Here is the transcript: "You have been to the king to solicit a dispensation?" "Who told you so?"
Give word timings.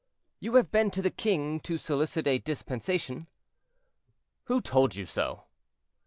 "You 0.39 0.55
have 0.55 0.71
been 0.71 0.89
to 0.97 1.01
the 1.03 1.11
king 1.11 1.59
to 1.59 1.77
solicit 1.77 2.25
a 2.25 2.39
dispensation?" 2.39 3.27
"Who 4.45 4.59
told 4.59 4.95
you 4.95 5.05
so?" 5.05 5.43